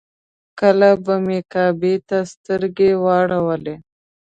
[0.59, 3.75] کله به مې کعبې ته سترګې واړولې.